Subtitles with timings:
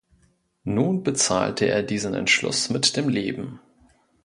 [0.63, 3.59] Nun bezahlte er diesen Entschluss mit dem Leben.